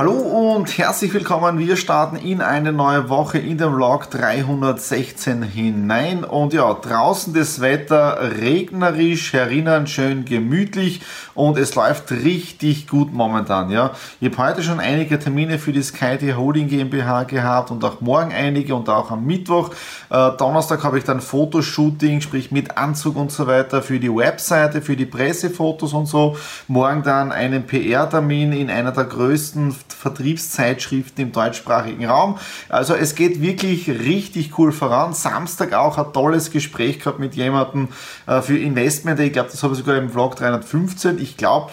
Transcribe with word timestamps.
Hallo 0.00 0.12
und 0.12 0.78
herzlich 0.78 1.12
willkommen. 1.12 1.58
Wir 1.58 1.76
starten 1.76 2.16
in 2.16 2.40
eine 2.40 2.72
neue 2.72 3.10
Woche 3.10 3.36
in 3.36 3.58
den 3.58 3.74
Vlog 3.74 4.10
316 4.10 5.42
hinein. 5.42 6.24
Und 6.24 6.54
ja, 6.54 6.72
draußen 6.72 7.34
das 7.34 7.60
Wetter 7.60 8.18
regnerisch, 8.40 9.34
herinnen 9.34 9.86
schön 9.86 10.24
gemütlich 10.24 11.02
und 11.34 11.58
es 11.58 11.74
läuft 11.74 12.12
richtig 12.12 12.88
gut 12.88 13.12
momentan. 13.12 13.68
Ja, 13.68 13.90
ich 14.20 14.30
habe 14.30 14.48
heute 14.48 14.62
schon 14.62 14.80
einige 14.80 15.18
Termine 15.18 15.58
für 15.58 15.74
die 15.74 15.82
SkyT 15.82 16.34
Holding 16.34 16.68
GmbH 16.68 17.24
gehabt 17.24 17.70
und 17.70 17.84
auch 17.84 18.00
morgen 18.00 18.32
einige 18.32 18.74
und 18.74 18.88
auch 18.88 19.10
am 19.10 19.26
Mittwoch. 19.26 19.68
Äh, 20.08 20.30
Donnerstag 20.38 20.82
habe 20.82 20.96
ich 20.96 21.04
dann 21.04 21.20
Fotoshooting, 21.20 22.22
sprich 22.22 22.50
mit 22.50 22.78
Anzug 22.78 23.16
und 23.16 23.30
so 23.32 23.46
weiter 23.46 23.82
für 23.82 24.00
die 24.00 24.14
Webseite, 24.14 24.80
für 24.80 24.96
die 24.96 25.04
Pressefotos 25.04 25.92
und 25.92 26.06
so. 26.06 26.38
Morgen 26.68 27.02
dann 27.02 27.32
einen 27.32 27.66
PR-Termin 27.66 28.52
in 28.52 28.70
einer 28.70 28.92
der 28.92 29.04
größten 29.04 29.74
Vertriebszeitschriften 29.92 31.24
im 31.24 31.32
deutschsprachigen 31.32 32.06
Raum. 32.06 32.38
Also 32.68 32.94
es 32.94 33.14
geht 33.14 33.40
wirklich 33.40 33.88
richtig 33.88 34.58
cool 34.58 34.72
voran. 34.72 35.12
Samstag 35.12 35.72
auch 35.72 35.98
ein 35.98 36.12
tolles 36.12 36.50
Gespräch 36.50 36.98
gehabt 36.98 37.18
mit 37.18 37.34
jemandem 37.34 37.88
äh, 38.26 38.40
für 38.42 38.58
Investment. 38.58 39.20
Ich 39.20 39.32
glaube, 39.32 39.50
das 39.50 39.62
habe 39.62 39.74
ich 39.74 39.80
sogar 39.80 39.96
im 39.96 40.10
Vlog 40.10 40.36
315. 40.36 41.18
Ich 41.18 41.36
glaube, 41.36 41.72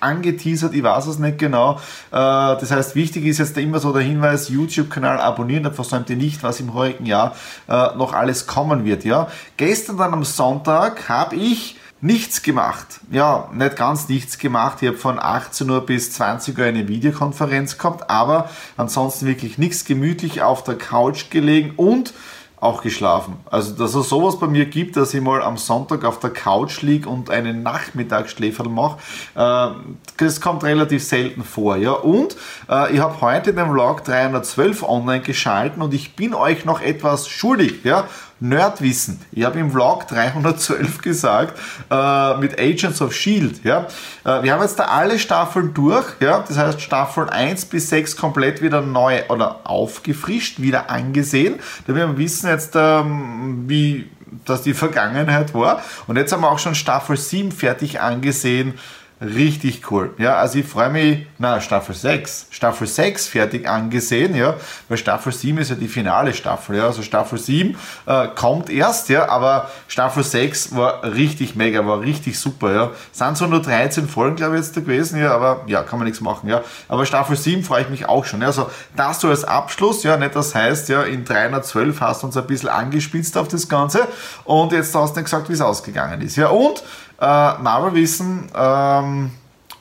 angeteasert, 0.00 0.74
ich 0.74 0.82
weiß 0.82 1.06
es 1.06 1.18
nicht 1.18 1.38
genau. 1.38 1.76
Äh, 2.10 2.12
das 2.12 2.70
heißt, 2.70 2.94
wichtig 2.94 3.24
ist 3.26 3.38
jetzt 3.38 3.56
immer 3.58 3.78
so 3.78 3.92
der 3.92 4.02
Hinweis, 4.02 4.48
YouTube-Kanal 4.48 5.18
abonnieren, 5.18 5.64
dann 5.64 5.74
versäumt 5.74 6.10
ihr 6.10 6.16
nicht, 6.16 6.42
was 6.42 6.60
im 6.60 6.74
heurigen 6.74 7.06
Jahr 7.06 7.34
äh, 7.68 7.96
noch 7.96 8.12
alles 8.12 8.46
kommen 8.46 8.84
wird. 8.84 9.04
Ja? 9.04 9.28
Gestern 9.56 9.96
dann 9.96 10.12
am 10.12 10.24
Sonntag 10.24 11.08
habe 11.08 11.36
ich 11.36 11.76
nichts 12.00 12.42
gemacht. 12.42 13.00
Ja, 13.10 13.50
nicht 13.52 13.76
ganz 13.76 14.08
nichts 14.08 14.38
gemacht. 14.38 14.78
Ich 14.80 14.88
habe 14.88 14.98
von 14.98 15.18
18 15.18 15.68
Uhr 15.68 15.84
bis 15.84 16.12
20 16.12 16.56
Uhr 16.58 16.64
eine 16.64 16.88
Videokonferenz 16.88 17.78
gehabt, 17.78 18.08
aber 18.10 18.50
ansonsten 18.76 19.26
wirklich 19.26 19.58
nichts 19.58 19.84
gemütlich 19.84 20.42
auf 20.42 20.62
der 20.62 20.76
Couch 20.76 21.30
gelegen 21.30 21.72
und 21.76 22.14
auch 22.60 22.82
geschlafen. 22.82 23.36
Also, 23.50 23.74
dass 23.74 23.94
es 23.94 24.08
sowas 24.08 24.38
bei 24.38 24.46
mir 24.46 24.66
gibt, 24.66 24.96
dass 24.96 25.14
ich 25.14 25.20
mal 25.20 25.42
am 25.42 25.56
Sonntag 25.56 26.04
auf 26.04 26.18
der 26.18 26.30
Couch 26.30 26.82
liege 26.82 27.08
und 27.08 27.30
einen 27.30 27.62
Nachmittagsschläferl 27.62 28.68
mache, 28.68 28.98
äh, 29.34 29.68
das 30.16 30.40
kommt 30.40 30.64
relativ 30.64 31.04
selten 31.04 31.44
vor. 31.44 31.76
Ja? 31.76 31.92
Und 31.92 32.36
äh, 32.68 32.94
ich 32.94 33.00
habe 33.00 33.20
heute 33.20 33.54
den 33.54 33.70
Vlog 33.70 34.04
312 34.04 34.82
online 34.82 35.22
geschalten 35.22 35.82
und 35.82 35.94
ich 35.94 36.16
bin 36.16 36.34
euch 36.34 36.64
noch 36.64 36.80
etwas 36.80 37.28
schuldig. 37.28 37.84
Ja? 37.84 38.04
Nerdwissen. 38.40 39.20
Ich 39.32 39.44
habe 39.44 39.58
im 39.58 39.70
Vlog 39.72 40.06
312 40.06 40.98
gesagt, 41.02 41.58
äh, 41.90 42.36
mit 42.36 42.58
Agents 42.58 43.02
of 43.02 43.12
Shield. 43.12 43.64
Ja? 43.64 43.86
Äh, 44.24 44.42
wir 44.44 44.52
haben 44.52 44.62
jetzt 44.62 44.78
da 44.78 44.84
alle 44.84 45.18
Staffeln 45.18 45.74
durch. 45.74 46.06
Ja? 46.20 46.44
Das 46.46 46.56
heißt, 46.56 46.80
Staffeln 46.80 47.28
1 47.28 47.66
bis 47.66 47.90
6 47.90 48.16
komplett 48.16 48.62
wieder 48.62 48.80
neu 48.80 49.22
oder 49.28 49.60
aufgefrischt, 49.64 50.60
wieder 50.60 50.88
angesehen. 50.90 51.58
Da 51.86 51.94
wir 51.94 52.16
wissen 52.16 52.47
jetzt, 52.48 52.74
ähm, 52.76 53.64
wie 53.68 54.10
das 54.44 54.62
die 54.62 54.74
Vergangenheit 54.74 55.54
war. 55.54 55.82
Und 56.06 56.16
jetzt 56.16 56.32
haben 56.32 56.42
wir 56.42 56.50
auch 56.50 56.58
schon 56.58 56.74
Staffel 56.74 57.16
7 57.16 57.52
fertig 57.52 58.00
angesehen 58.00 58.74
richtig 59.20 59.90
cool. 59.90 60.14
Ja, 60.18 60.36
also 60.36 60.58
ich 60.58 60.66
freue 60.66 60.90
mich, 60.90 61.26
na, 61.38 61.60
Staffel 61.60 61.94
6, 61.94 62.46
Staffel 62.50 62.86
6 62.86 63.26
fertig 63.26 63.68
angesehen, 63.68 64.34
ja, 64.34 64.54
weil 64.88 64.98
Staffel 64.98 65.32
7 65.32 65.58
ist 65.58 65.70
ja 65.70 65.76
die 65.76 65.88
finale 65.88 66.32
Staffel, 66.32 66.76
ja, 66.76 66.86
also 66.86 67.02
Staffel 67.02 67.38
7 67.38 67.76
äh, 68.06 68.28
kommt 68.28 68.70
erst, 68.70 69.08
ja, 69.08 69.28
aber 69.28 69.70
Staffel 69.88 70.22
6 70.22 70.76
war 70.76 71.02
richtig 71.02 71.56
mega, 71.56 71.84
war 71.86 72.00
richtig 72.00 72.38
super, 72.38 72.72
ja. 72.72 72.90
Sind 73.12 73.36
so 73.36 73.46
nur 73.46 73.62
13 73.62 74.08
Folgen, 74.08 74.36
glaube 74.36 74.56
ich, 74.56 74.64
jetzt 74.64 74.76
da 74.76 74.80
gewesen, 74.80 75.20
ja, 75.20 75.34
aber 75.34 75.62
ja, 75.66 75.82
kann 75.82 75.98
man 75.98 76.06
nichts 76.06 76.20
machen, 76.20 76.48
ja. 76.48 76.62
Aber 76.88 77.04
Staffel 77.04 77.36
7 77.36 77.64
freue 77.64 77.82
ich 77.82 77.88
mich 77.88 78.08
auch 78.08 78.24
schon, 78.24 78.40
ja, 78.40 78.48
also 78.48 78.70
das 78.96 79.20
so 79.20 79.28
als 79.28 79.44
Abschluss, 79.44 80.04
ja, 80.04 80.16
nicht 80.16 80.36
das 80.36 80.54
heißt, 80.54 80.88
ja, 80.88 81.02
in 81.02 81.24
312 81.24 82.00
hast 82.00 82.22
du 82.22 82.28
uns 82.28 82.36
ein 82.36 82.46
bisschen 82.46 82.68
angespitzt 82.68 83.36
auf 83.36 83.48
das 83.48 83.68
Ganze. 83.68 84.06
Und 84.44 84.72
jetzt 84.72 84.94
hast 84.94 85.14
du 85.14 85.20
nicht 85.20 85.30
gesagt, 85.30 85.48
wie 85.48 85.54
es 85.54 85.60
ausgegangen 85.60 86.20
ist, 86.20 86.36
ja, 86.36 86.48
und 86.48 86.82
äh, 87.20 87.58
Marvel-Wissen, 87.58 88.50
ähm, 88.54 89.30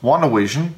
WandaVision, 0.01 0.75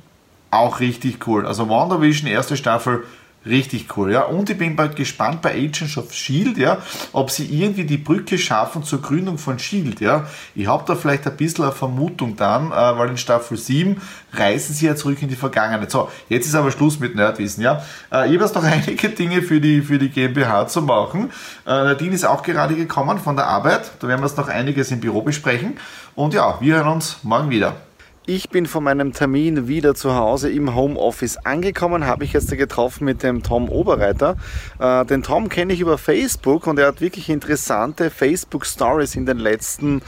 auch 0.52 0.80
richtig 0.80 1.28
cool. 1.28 1.46
Also 1.46 1.70
WandaVision, 1.70 2.28
erste 2.28 2.58
Staffel, 2.58 3.06
richtig 3.46 3.96
cool. 3.98 4.12
Ja. 4.12 4.24
Und 4.24 4.50
ich 4.50 4.58
bin 4.58 4.76
bald 4.76 4.96
gespannt 4.96 5.42
bei 5.42 5.54
Agents 5.54 5.98
of 5.98 6.14
Shield, 6.14 6.58
ja, 6.58 6.80
ob 7.14 7.32
sie 7.32 7.46
irgendwie 7.46 7.86
die 7.86 7.98
Brücke 7.98 8.38
schaffen 8.38 8.84
zur 8.84 9.02
Gründung 9.02 9.38
von 9.38 9.60
Shield. 9.60 10.00
Ja. 10.00 10.28
Ich 10.56 10.68
habe 10.68 10.84
da 10.86 10.96
vielleicht 10.96 11.28
ein 11.28 11.38
bisschen 11.38 11.66
eine 11.66 11.74
Vermutung 11.74 12.36
dann, 12.36 12.72
äh, 12.72 12.76
weil 12.76 13.10
in 13.10 13.18
Staffel 13.18 13.58
7 13.58 14.02
reisen 14.34 14.74
sie 14.74 14.86
ja 14.86 14.96
zurück 14.96 15.22
in 15.22 15.30
die 15.30 15.36
Vergangenheit. 15.36 15.90
So, 15.90 16.10
jetzt 16.28 16.46
ist 16.46 16.56
aber 16.56 16.72
Schluss 16.72 17.00
mit 17.00 17.16
Nerdwissen. 17.16 17.64
Ja. 17.64 17.84
Äh, 18.12 18.34
ich 18.34 18.40
habe 18.40 18.54
noch 18.54 18.64
einige 18.64 19.10
Dinge 19.10 19.42
für 19.42 19.62
die, 19.62 19.82
für 19.82 19.98
die 19.98 20.10
GmbH 20.10 20.68
zu 20.68 20.82
machen. 20.82 21.32
Äh, 21.66 21.70
Nadine 21.70 22.16
ist 22.16 22.26
auch 22.26 22.44
gerade 22.44 22.76
gekommen 22.76 23.20
von 23.20 23.36
der 23.36 23.48
Arbeit. 23.48 23.92
Da 24.00 24.08
werden 24.08 24.22
wir 24.22 24.28
jetzt 24.28 24.38
noch 24.38 24.50
einiges 24.50 24.92
im 24.92 25.00
Büro 25.00 25.22
besprechen. 25.22 25.78
Und 26.16 26.34
ja, 26.34 26.58
wir 26.60 26.76
hören 26.76 26.88
uns 26.88 27.18
morgen 27.24 27.50
wieder. 27.50 27.89
Ich 28.26 28.50
bin 28.50 28.68
von 28.68 28.84
meinem 28.84 29.14
Termin 29.14 29.68
wieder 29.68 29.96
zu 29.96 30.14
Hause 30.14 30.52
im 30.52 30.76
Homeoffice 30.76 31.38
angekommen, 31.38 32.06
habe 32.06 32.26
ich 32.26 32.34
jetzt 32.34 32.56
getroffen 32.56 33.06
mit 33.06 33.24
dem 33.24 33.42
Tom 33.42 33.70
Oberreiter. 33.70 34.36
Äh, 34.78 35.06
den 35.06 35.24
Tom 35.24 35.50
kenne 35.50 35.74
ich 35.74 35.80
über 35.80 35.98
Facebook 35.98 36.68
und 36.68 36.78
er 36.78 36.88
hat 36.88 37.02
wirklich 37.02 37.30
interessante 37.30 38.12
Facebook 38.12 38.66
Stories 38.66 39.16
in 39.16 39.26
den 39.26 39.40
letzten 39.40 40.02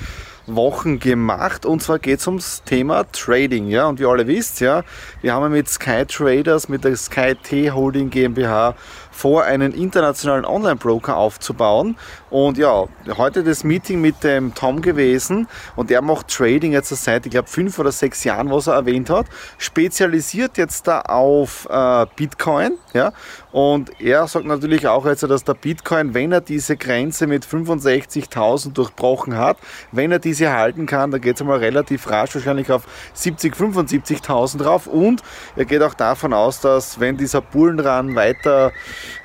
Wochen 0.46 1.00
gemacht 1.00 1.66
und 1.66 1.82
zwar 1.82 2.00
geht 2.00 2.20
es 2.20 2.28
ums 2.28 2.64
Thema 2.64 3.06
Trading. 3.12 3.68
Ja? 3.68 3.88
Und 3.88 4.00
wie 4.00 4.04
ihr 4.04 4.10
alle 4.10 4.28
wisst, 4.28 4.60
ja, 4.60 4.84
wir 5.22 5.34
haben 5.34 5.52
mit 5.52 5.70
Sky 5.70 6.06
Traders, 6.06 6.70
mit 6.70 6.84
der 6.84 6.96
Sky 6.96 7.36
T 7.36 7.72
Holding 7.72 8.10
GmbH 8.10 8.76
vor, 9.12 9.44
einen 9.44 9.74
internationalen 9.74 10.46
Online-Broker 10.46 11.16
aufzubauen. 11.16 11.98
Und 12.30 12.58
ja, 12.58 12.86
heute 13.18 13.44
das 13.44 13.64
Meeting 13.64 14.02
mit 14.02 14.24
dem 14.24 14.56
Tom 14.56 14.82
gewesen 14.82 15.48
und 15.76 15.90
der 15.90 16.02
macht 16.02 16.30
Trading 16.30 16.72
jetzt 16.72 16.90
seit, 16.90 17.26
ich 17.26 17.32
glaube, 17.32 17.50
fünf 17.50 17.78
oder 17.78 17.92
sechs 17.92 18.24
Jahren, 18.24 18.50
was 18.50 18.68
er 18.68 18.76
erwähnt 18.76 19.10
hat. 19.10 19.28
Spezialisiert 19.58 20.58
jetzt 20.58 20.88
da 20.88 21.02
auf 21.02 21.68
äh, 21.70 22.06
Bitcoin. 22.16 22.78
Ja? 22.94 23.12
Und 23.52 24.02
er 24.02 24.28
sagt 24.28 24.46
natürlich 24.46 24.88
auch 24.88 25.06
jetzt, 25.06 25.24
dass 25.24 25.44
der 25.44 25.54
Bitcoin, 25.56 26.14
wenn 26.14 26.32
er 26.32 26.42
diese 26.42 26.78
Grenze 26.78 27.28
mit 27.28 27.46
65.000 27.46 28.74
durchbrochen 28.74 29.38
hat, 29.38 29.58
wenn 29.92 30.12
er 30.12 30.20
diese 30.20 30.52
halten 30.54 30.86
kann, 30.86 31.12
dann 31.12 31.22
geht 31.22 31.36
es 31.36 31.42
einmal 31.42 31.60
relativ 31.60 32.10
rasch, 32.10 32.34
wahrscheinlich 32.36 32.72
auf 32.72 32.84
70, 33.14 33.54
75.000 33.56 34.58
drauf. 34.58 34.88
Und 34.88 35.22
er 35.56 35.66
geht 35.66 35.82
auch 35.82 35.94
davon 35.94 36.34
aus, 36.34 36.62
dass 36.62 37.00
wenn 37.00 37.18
dieser 37.18 37.42
Bullenrun 37.42 38.16
weiter 38.16 38.72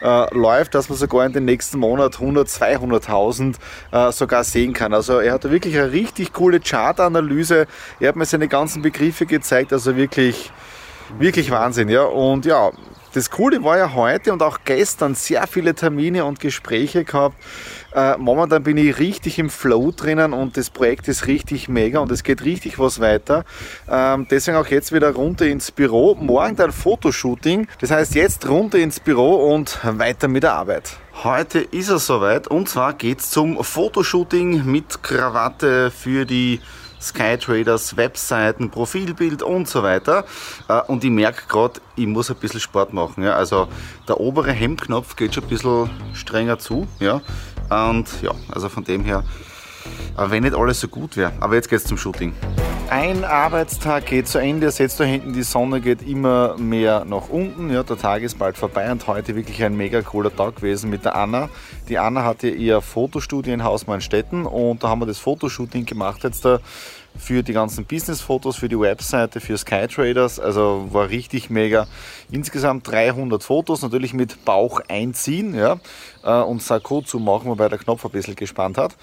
äh, 0.03 0.35
läuft, 0.35 0.75
dass 0.75 0.89
man 0.89 0.99
sogar 0.99 1.27
in 1.27 1.33
den 1.33 1.45
nächsten 1.45 1.79
Monat 1.79 2.15
100, 2.15 2.49
200.000 2.49 3.55
äh, 3.93 4.13
sogar 4.13 4.45
sehen 4.45 4.73
kann. 4.73 4.95
Also 4.95 5.19
er 5.19 5.33
hat 5.33 5.51
wirklich 5.51 5.77
eine 5.77 5.93
richtig 5.93 6.33
coole 6.33 6.61
Chartanalyse. 6.61 7.67
Er 8.01 8.09
hat 8.09 8.17
mir 8.17 8.27
seine 8.27 8.49
ganzen 8.49 8.83
Begriffe 8.83 9.27
gezeigt, 9.27 9.73
also 9.73 9.97
wirklich, 9.97 10.53
wirklich 11.19 11.51
Wahnsinn. 11.51 11.89
Ja? 11.89 12.05
Und 12.05 12.47
ja, 12.47 12.71
das 13.17 13.31
Coole 13.31 13.65
war 13.65 13.79
ja 13.79 13.95
heute 13.95 14.31
und 14.31 14.43
auch 14.43 14.59
gestern 14.67 15.15
sehr 15.15 15.47
viele 15.47 15.75
Termine 15.75 16.27
und 16.27 16.39
Gespräche 16.39 17.03
gehabt. 17.03 17.35
Äh, 17.95 18.19
momentan 18.19 18.63
bin 18.63 18.77
ich 18.77 18.99
richtig 18.99 19.39
im 19.39 19.49
Flow 19.49 19.91
drinnen 19.91 20.35
und 20.35 20.59
das 20.59 20.69
Projekt 20.69 21.09
ist 21.09 21.27
richtig 21.27 21.71
mega 21.71 22.01
und 22.01 22.13
es 22.13 22.23
geht 22.23 22.45
richtig 22.45 22.79
was 22.79 23.01
weiter. 23.01 23.47
Ähm, 23.91 24.27
deswegen 24.31 24.59
auch 24.59 24.67
jetzt 24.67 24.93
wieder 24.93 25.15
runter 25.15 25.47
ins 25.47 25.71
Büro. 25.71 26.15
Morgen 26.15 26.57
dann 26.57 26.73
Fotoshooting. 26.73 27.69
Das 27.81 27.91
heißt 27.91 28.15
jetzt 28.15 28.47
runter 28.51 28.77
ins 28.77 29.01
Büro 29.01 29.51
und 29.51 29.79
weiter 29.83 30.29
mit 30.29 30.43
der 30.43 30.53
Arbeit. 30.53 30.99
Heute 31.25 31.61
ist 31.61 31.89
es 31.89 32.07
soweit 32.07 32.47
und 32.49 32.69
zwar 32.69 32.93
geht 32.93 33.21
es 33.21 33.31
zum 33.31 33.65
Fotoshooting 33.65 34.67
mit 34.67 35.03
Krawatte 35.03 35.91
für 35.91 36.27
die 36.27 36.61
Skytraders, 37.01 37.97
Webseiten, 37.97 38.71
Profilbild 38.71 39.43
und 39.43 39.69
so 39.69 39.83
weiter. 39.83 40.25
Äh, 40.69 40.81
und 40.83 41.05
ich 41.05 41.11
merke 41.11 41.43
gerade, 41.49 41.81
ich 41.97 42.07
muss 42.07 42.31
ein 42.31 42.37
bisschen 42.37 42.61
Sport 42.61 42.93
machen. 42.93 43.23
Ja. 43.23 43.35
Also 43.35 43.69
der 44.09 44.21
obere 44.21 44.53
Hemdknopf 44.53 45.17
geht 45.17 45.35
schon 45.35 45.45
ein 45.45 45.49
bisschen 45.49 45.91
strenger 46.15 46.59
zu. 46.59 46.87
Ja. 47.01 47.21
Und 47.71 48.23
ja, 48.23 48.33
also 48.53 48.69
von 48.69 48.85
dem 48.85 49.05
her, 49.05 49.25
wenn 50.17 50.43
nicht 50.43 50.55
alles 50.55 50.81
so 50.81 50.89
gut 50.89 51.17
wäre. 51.17 51.33
Aber 51.41 51.55
jetzt 51.55 51.69
geht 51.69 51.81
es 51.81 51.85
zum 51.85 51.99
Shooting. 51.99 52.33
Ein 52.89 53.25
Arbeitstag 53.25 54.07
geht 54.07 54.29
zu 54.29 54.39
Ende, 54.39 54.71
seht 54.71 54.99
da 54.99 55.03
hinten, 55.03 55.33
die 55.33 55.43
Sonne 55.43 55.81
geht 55.81 56.07
immer 56.07 56.57
mehr 56.57 57.05
nach 57.05 57.29
unten. 57.29 57.69
Ja, 57.69 57.83
der 57.83 57.99
Tag 57.99 58.23
ist 58.23 58.39
bald 58.39 58.57
vorbei 58.57 58.91
und 58.93 59.07
heute 59.09 59.35
wirklich 59.35 59.65
ein 59.65 59.77
mega 59.77 60.03
cooler 60.03 60.35
Tag 60.35 60.57
gewesen 60.57 60.89
mit 60.89 61.05
der 61.05 61.17
Anna. 61.17 61.49
Die 61.89 61.99
Anna 61.99 62.23
hatte 62.23 62.49
ihr 62.49 62.81
Fotostudio 62.81 63.53
in 63.53 63.65
Hausmannstetten 63.65 64.47
und 64.47 64.85
da 64.85 64.89
haben 64.89 65.01
wir 65.01 65.07
das 65.07 65.19
Fotoshooting 65.19 65.85
gemacht 65.85 66.23
jetzt 66.23 66.45
da 66.45 66.61
für 67.19 67.43
die 67.43 67.53
ganzen 67.53 67.85
Business-Fotos, 67.85 68.57
für 68.57 68.69
die 68.69 68.79
Webseite, 68.79 69.41
für 69.41 69.57
Skytraders. 69.57 70.39
Also 70.41 70.89
war 70.91 71.09
richtig 71.09 71.51
mega. 71.51 71.87
Insgesamt 72.31 72.89
300 72.89 73.43
Fotos, 73.43 73.83
natürlich 73.83 74.15
mit 74.15 74.45
Bauch 74.45 74.81
einziehen 74.89 75.55
ja, 75.55 75.79
äh, 76.25 76.43
und 76.43 76.63
Sakko 76.63 77.03
zu 77.03 77.19
machen, 77.19 77.49
wobei 77.49 77.69
der 77.69 77.79
Knopf 77.79 78.05
ein 78.05 78.11
bisschen 78.11 78.35
gespannt 78.35 78.79
hat. 78.79 78.97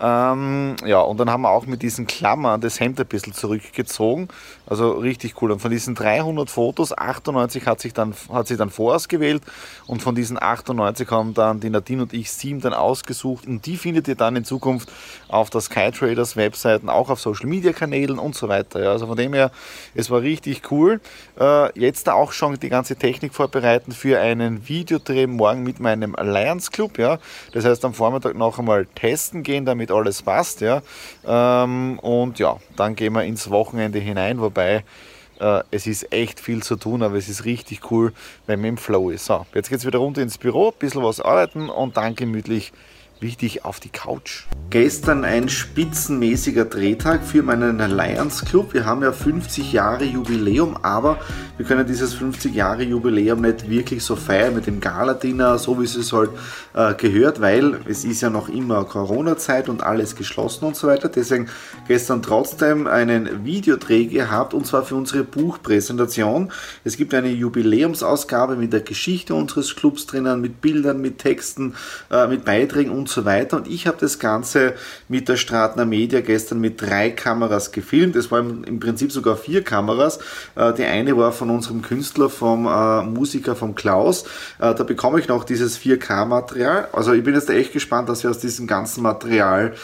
Ähm, 0.00 0.76
ja, 0.84 1.00
und 1.00 1.18
dann 1.18 1.30
haben 1.30 1.42
wir 1.42 1.50
auch 1.50 1.66
mit 1.66 1.82
diesen 1.82 2.06
Klammern 2.06 2.60
das 2.60 2.80
Hemd 2.80 3.00
ein 3.00 3.06
bisschen 3.06 3.32
zurückgezogen. 3.32 4.28
Also 4.66 4.92
richtig 4.92 5.40
cool. 5.40 5.52
Und 5.52 5.60
von 5.60 5.70
diesen 5.70 5.94
300 5.94 6.50
Fotos, 6.50 6.96
98 6.96 7.66
hat 7.66 7.80
sich 7.80 7.92
dann, 7.92 8.14
hat 8.32 8.48
sich 8.48 8.56
dann 8.56 8.70
vorausgewählt 8.70 9.42
und 9.86 10.02
von 10.02 10.14
diesen 10.14 10.42
98 10.42 11.10
haben 11.10 11.34
dann 11.34 11.60
die 11.60 11.70
Nadine 11.70 12.02
und 12.02 12.12
ich 12.12 12.30
sieben 12.32 12.60
dann 12.60 12.74
ausgesucht 12.74 13.46
und 13.46 13.66
die 13.66 13.76
findet 13.76 14.08
ihr 14.08 14.14
dann 14.14 14.36
in 14.36 14.44
Zukunft 14.44 14.90
auf 15.28 15.50
der 15.50 15.60
Skytraders 15.60 16.36
Webseiten, 16.36 16.88
auch 16.88 17.10
auf 17.10 17.20
Social 17.20 17.46
Media 17.46 17.53
Kanälen 17.62 18.18
und 18.18 18.34
so 18.34 18.48
weiter. 18.48 18.82
Ja, 18.82 18.90
also 18.92 19.06
von 19.06 19.16
dem 19.16 19.34
her, 19.34 19.50
es 19.94 20.10
war 20.10 20.22
richtig 20.22 20.70
cool. 20.70 21.00
Äh, 21.38 21.78
jetzt 21.78 22.08
auch 22.08 22.32
schon 22.32 22.58
die 22.58 22.68
ganze 22.68 22.96
Technik 22.96 23.34
vorbereiten 23.34 23.92
für 23.92 24.20
einen 24.20 24.68
Videodreh 24.68 25.26
morgen 25.26 25.62
mit 25.62 25.80
meinem 25.80 26.14
Alliance 26.14 26.70
Club. 26.70 26.98
Ja. 26.98 27.18
Das 27.52 27.64
heißt, 27.64 27.84
am 27.84 27.94
Vormittag 27.94 28.34
noch 28.34 28.58
einmal 28.58 28.86
testen 28.94 29.42
gehen, 29.42 29.64
damit 29.64 29.90
alles 29.90 30.22
passt. 30.22 30.60
Ja. 30.60 30.82
Ähm, 31.26 31.98
und 32.00 32.38
ja, 32.38 32.56
dann 32.76 32.96
gehen 32.96 33.12
wir 33.12 33.24
ins 33.24 33.50
Wochenende 33.50 33.98
hinein, 33.98 34.40
wobei 34.40 34.84
äh, 35.40 35.62
es 35.70 35.86
ist 35.86 36.12
echt 36.12 36.40
viel 36.40 36.62
zu 36.62 36.76
tun, 36.76 37.02
aber 37.02 37.16
es 37.16 37.28
ist 37.28 37.44
richtig 37.44 37.90
cool, 37.90 38.12
wenn 38.46 38.60
man 38.60 38.70
im 38.70 38.76
Flow 38.76 39.10
ist. 39.10 39.26
So, 39.26 39.46
jetzt 39.54 39.68
geht 39.68 39.78
es 39.78 39.86
wieder 39.86 39.98
runter 39.98 40.22
ins 40.22 40.38
Büro, 40.38 40.68
ein 40.68 40.78
bisschen 40.78 41.02
was 41.02 41.20
arbeiten 41.20 41.68
und 41.68 41.96
dann 41.96 42.14
gemütlich 42.14 42.72
wichtig 43.20 43.64
auf 43.64 43.80
die 43.80 43.88
Couch. 43.88 44.44
Gestern 44.70 45.24
ein 45.24 45.48
spitzenmäßiger 45.48 46.64
Drehtag 46.64 47.24
für 47.24 47.42
meinen 47.42 47.80
Alliance 47.80 48.44
Club. 48.44 48.74
Wir 48.74 48.86
haben 48.86 49.02
ja 49.02 49.12
50 49.12 49.72
Jahre 49.72 50.04
Jubiläum, 50.04 50.76
aber 50.82 51.18
wir 51.56 51.64
können 51.64 51.86
dieses 51.86 52.14
50 52.14 52.54
Jahre 52.54 52.82
Jubiläum 52.82 53.40
nicht 53.40 53.70
wirklich 53.70 54.02
so 54.02 54.16
feiern 54.16 54.54
mit 54.54 54.66
dem 54.66 54.80
Gala-Dinner, 54.80 55.58
so 55.58 55.80
wie 55.80 55.84
es 55.84 56.12
halt 56.12 56.30
äh, 56.74 56.94
gehört, 56.94 57.40
weil 57.40 57.80
es 57.86 58.04
ist 58.04 58.20
ja 58.20 58.30
noch 58.30 58.48
immer 58.48 58.84
Corona-Zeit 58.84 59.68
und 59.68 59.82
alles 59.82 60.16
geschlossen 60.16 60.64
und 60.64 60.74
so 60.74 60.88
weiter. 60.88 61.08
Deswegen 61.08 61.48
gestern 61.86 62.22
trotzdem 62.22 62.86
einen 62.88 63.44
Videodreh 63.44 64.06
gehabt 64.06 64.54
und 64.54 64.66
zwar 64.66 64.84
für 64.84 64.96
unsere 64.96 65.22
Buchpräsentation. 65.22 66.50
Es 66.82 66.96
gibt 66.96 67.14
eine 67.14 67.30
Jubiläumsausgabe 67.30 68.56
mit 68.56 68.72
der 68.72 68.80
Geschichte 68.80 69.34
unseres 69.34 69.76
Clubs 69.76 70.06
drinnen, 70.06 70.40
mit 70.40 70.60
Bildern, 70.60 71.00
mit 71.00 71.18
Texten, 71.18 71.74
äh, 72.10 72.26
mit 72.26 72.44
Beiträgen 72.44 72.90
und 72.90 73.03
so 73.08 73.24
weiter. 73.24 73.56
Und 73.56 73.68
ich 73.68 73.86
habe 73.86 73.96
das 74.00 74.18
Ganze 74.18 74.74
mit 75.08 75.28
der 75.28 75.36
Stratner 75.36 75.84
Media 75.84 76.20
gestern 76.20 76.60
mit 76.60 76.80
drei 76.80 77.10
Kameras 77.10 77.72
gefilmt. 77.72 78.16
Es 78.16 78.30
waren 78.30 78.64
im 78.64 78.80
Prinzip 78.80 79.12
sogar 79.12 79.36
vier 79.36 79.62
Kameras. 79.62 80.18
Äh, 80.56 80.72
die 80.74 80.84
eine 80.84 81.16
war 81.16 81.32
von 81.32 81.50
unserem 81.50 81.82
Künstler, 81.82 82.28
vom 82.28 82.66
äh, 82.66 83.02
Musiker, 83.02 83.56
vom 83.56 83.74
Klaus. 83.74 84.24
Äh, 84.58 84.74
da 84.74 84.84
bekomme 84.84 85.20
ich 85.20 85.28
noch 85.28 85.44
dieses 85.44 85.78
4K-Material. 85.78 86.88
Also 86.92 87.12
ich 87.12 87.22
bin 87.24 87.34
jetzt 87.34 87.50
echt 87.50 87.72
gespannt, 87.72 88.08
dass 88.08 88.22
wir 88.22 88.30
aus 88.30 88.38
diesem 88.38 88.66
ganzen 88.66 89.02
Material 89.02 89.74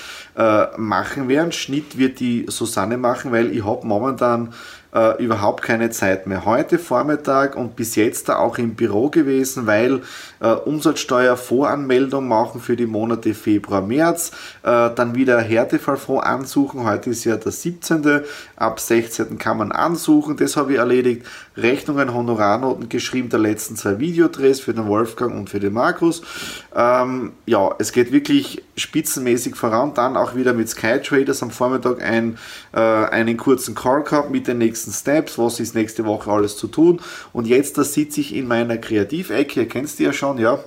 machen 0.78 1.28
werden. 1.28 1.52
Schnitt 1.52 1.99
wird 1.99 2.20
die 2.20 2.46
Susanne 2.49 2.96
machen, 2.96 3.31
weil 3.31 3.55
ich 3.55 3.62
habe 3.64 3.87
momentan 3.87 4.55
äh, 4.94 5.22
überhaupt 5.22 5.62
keine 5.62 5.90
Zeit 5.90 6.26
mehr. 6.26 6.44
Heute 6.44 6.78
Vormittag 6.78 7.56
und 7.56 7.76
bis 7.76 7.94
jetzt 7.96 8.28
da 8.28 8.38
auch 8.38 8.58
im 8.58 8.75
Büro 8.75 9.08
gewesen, 9.08 9.66
weil 9.66 10.02
äh, 10.40 10.52
Umsatzsteuervoranmeldung 10.52 12.26
machen 12.26 12.60
für 12.60 12.76
die 12.76 12.87
Monate 12.87 13.34
Februar, 13.34 13.82
März, 13.82 14.32
äh, 14.62 14.90
dann 14.94 15.14
wieder 15.14 15.40
Härtefallfonds 15.40 16.25
ansuchen. 16.25 16.84
Heute 16.84 17.10
ist 17.10 17.25
ja 17.25 17.37
der 17.37 17.52
17. 17.52 18.22
Ab 18.56 18.81
16. 18.81 19.38
kann 19.38 19.58
man 19.58 19.72
ansuchen. 19.72 20.37
Das 20.37 20.56
habe 20.56 20.72
ich 20.72 20.78
erledigt. 20.78 21.25
Rechnungen, 21.56 22.14
Honorarnoten 22.14 22.88
geschrieben 22.88 23.28
der 23.28 23.38
letzten 23.38 23.76
zwei 23.76 23.98
Videodrehs 23.98 24.60
für 24.60 24.72
den 24.72 24.86
Wolfgang 24.86 25.34
und 25.34 25.50
für 25.50 25.60
den 25.60 25.72
Markus. 25.72 26.22
Ähm, 26.75 27.32
ja, 27.46 27.75
es 27.78 27.93
geht 27.93 28.12
wirklich 28.12 28.62
spitzenmäßig 28.76 29.56
voran. 29.56 29.93
Dann 29.94 30.16
auch 30.16 30.34
wieder 30.34 30.52
mit 30.52 30.69
Skytraders 30.69 31.43
am 31.43 31.50
Vormittag 31.50 32.02
ein, 32.02 32.38
äh, 32.72 32.78
einen 32.78 33.36
kurzen 33.36 33.75
Call 33.75 34.02
gehabt 34.02 34.31
mit 34.31 34.46
den 34.46 34.58
nächsten 34.58 34.80
Steps. 34.87 35.38
Was 35.38 35.61
ist 35.61 35.75
nächste 35.75 36.05
Woche 36.05 36.31
alles 36.31 36.56
zu 36.56 36.69
tun? 36.69 37.00
Und 37.32 37.47
jetzt 37.47 37.79
da 37.79 37.85
sitze 37.85 38.21
ich 38.21 38.35
in 38.35 38.47
meiner 38.49 38.79
Kreativecke. 38.79 39.67
Kennt 39.67 39.99
die 39.99 40.05
ja 40.05 40.12
schon, 40.12 40.38
ja 40.38 40.61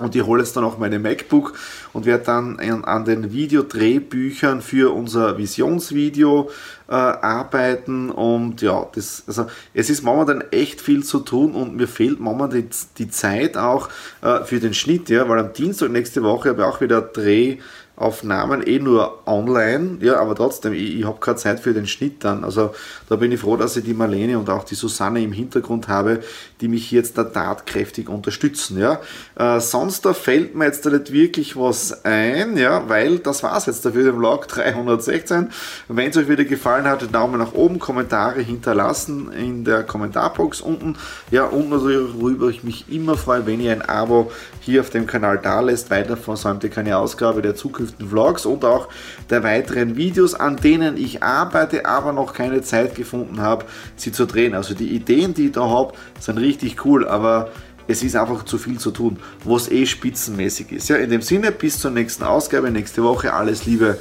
und 0.00 0.16
ich 0.16 0.24
hole 0.24 0.42
jetzt 0.42 0.56
dann 0.56 0.64
auch 0.64 0.78
meine 0.78 0.98
MacBook 0.98 1.52
und 1.92 2.06
werde 2.06 2.24
dann 2.24 2.58
an, 2.58 3.04
den 3.04 3.32
Videodrehbüchern 3.32 4.62
für 4.62 4.94
unser 4.94 5.36
Visionsvideo 5.36 6.50
äh, 6.88 6.92
arbeiten. 6.92 8.10
Und 8.10 8.62
ja, 8.62 8.86
das, 8.94 9.24
also 9.26 9.46
es 9.74 9.90
ist 9.90 10.02
momentan 10.02 10.42
echt 10.52 10.80
viel 10.80 11.04
zu 11.04 11.20
tun 11.20 11.54
und 11.54 11.76
mir 11.76 11.86
fehlt 11.86 12.18
momentan 12.18 12.62
die, 12.62 12.68
die 12.98 13.10
Zeit 13.10 13.58
auch 13.58 13.90
äh, 14.22 14.42
für 14.44 14.58
den 14.58 14.72
Schnitt, 14.72 15.10
ja, 15.10 15.28
weil 15.28 15.38
am 15.38 15.52
Dienstag 15.52 15.90
nächste 15.90 16.22
Woche 16.22 16.50
habe 16.50 16.62
ich 16.62 16.66
auch 16.66 16.80
wieder 16.80 17.02
Dreh 17.02 17.58
Aufnahmen 18.00 18.66
eh 18.66 18.78
nur 18.78 19.26
online, 19.26 19.98
ja, 20.00 20.18
aber 20.18 20.34
trotzdem, 20.34 20.72
ich, 20.72 20.98
ich 21.00 21.04
habe 21.04 21.20
keine 21.20 21.36
Zeit 21.36 21.60
für 21.60 21.74
den 21.74 21.86
Schnitt 21.86 22.24
dann. 22.24 22.44
Also 22.44 22.74
da 23.10 23.16
bin 23.16 23.30
ich 23.30 23.40
froh, 23.40 23.58
dass 23.58 23.76
ich 23.76 23.84
die 23.84 23.92
Marlene 23.92 24.38
und 24.38 24.48
auch 24.48 24.64
die 24.64 24.74
Susanne 24.74 25.22
im 25.22 25.32
Hintergrund 25.32 25.88
habe, 25.88 26.20
die 26.62 26.68
mich 26.68 26.90
jetzt 26.90 27.18
da 27.18 27.24
tatkräftig 27.24 28.08
unterstützen. 28.08 28.78
Ja. 28.78 29.00
Äh, 29.36 29.60
sonst 29.60 30.06
da 30.06 30.14
fällt 30.14 30.54
mir 30.54 30.64
jetzt 30.64 30.86
da 30.86 30.90
nicht 30.90 31.12
wirklich 31.12 31.56
was 31.56 32.04
ein, 32.06 32.56
ja, 32.56 32.88
weil 32.88 33.18
das 33.18 33.42
war 33.42 33.56
es 33.58 33.66
jetzt 33.66 33.84
dafür 33.84 34.04
den 34.04 34.16
Vlog 34.16 34.48
316. 34.48 35.50
Wenn 35.88 36.08
es 36.08 36.16
euch 36.16 36.28
wieder 36.28 36.44
gefallen 36.44 36.86
hat, 36.86 37.14
Daumen 37.14 37.38
nach 37.38 37.52
oben, 37.52 37.78
Kommentare 37.78 38.40
hinterlassen 38.40 39.30
in 39.32 39.64
der 39.64 39.82
Kommentarbox 39.82 40.62
unten. 40.62 40.96
Ja, 41.30 41.44
und 41.44 41.68
natürlich, 41.68 42.14
worüber 42.14 42.48
ich 42.48 42.64
mich 42.64 42.86
immer 42.90 43.18
freue, 43.18 43.44
wenn 43.44 43.60
ihr 43.60 43.72
ein 43.72 43.82
Abo 43.82 44.32
hier 44.60 44.80
auf 44.80 44.88
dem 44.88 45.06
Kanal 45.06 45.38
da 45.38 45.60
lässt. 45.60 45.90
Weiter 45.90 46.16
versäumt 46.16 46.64
ihr 46.64 46.70
keine 46.70 46.96
Ausgabe 46.96 47.42
der 47.42 47.54
zukünftigen 47.54 47.89
zukünftigen 47.90 48.08
Vlogs 48.08 48.46
und 48.46 48.64
auch 48.64 48.88
der 49.28 49.42
weiteren 49.42 49.96
Videos, 49.96 50.34
an 50.34 50.56
denen 50.56 50.96
ich 50.96 51.22
arbeite, 51.22 51.86
aber 51.86 52.12
noch 52.12 52.32
keine 52.32 52.62
Zeit 52.62 52.94
gefunden 52.94 53.40
habe, 53.40 53.64
sie 53.96 54.12
zu 54.12 54.26
drehen. 54.26 54.54
Also 54.54 54.74
die 54.74 54.88
Ideen, 54.88 55.34
die 55.34 55.46
ich 55.46 55.52
da 55.52 55.68
habe, 55.68 55.94
sind 56.18 56.38
richtig 56.38 56.84
cool, 56.84 57.06
aber 57.06 57.50
es 57.88 58.02
ist 58.02 58.16
einfach 58.16 58.44
zu 58.44 58.58
viel 58.58 58.78
zu 58.78 58.90
tun, 58.90 59.18
was 59.44 59.70
eh 59.70 59.86
spitzenmäßig 59.86 60.72
ist. 60.72 60.88
Ja, 60.88 60.96
in 60.96 61.10
dem 61.10 61.22
Sinne, 61.22 61.50
bis 61.50 61.78
zur 61.78 61.90
nächsten 61.90 62.22
Ausgabe, 62.22 62.70
nächste 62.70 63.02
Woche. 63.02 63.32
Alles 63.32 63.66
Liebe, 63.66 63.98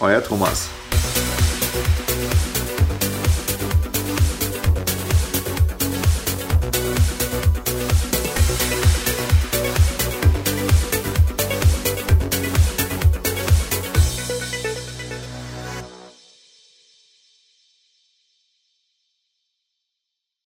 euer 0.00 0.22
Thomas. 0.22 0.68